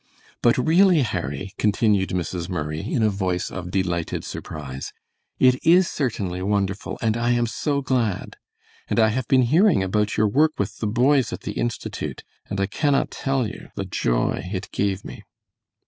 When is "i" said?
7.15-7.29, 8.99-9.09, 12.59-12.65